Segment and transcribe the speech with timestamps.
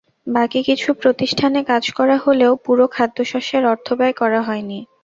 [0.27, 4.79] বাকি কিছু প্রতিষ্ঠানে কাজ করা হলেও পুরো খাদ্যশস্যের অর্থ ব্যয় করা হয়নি।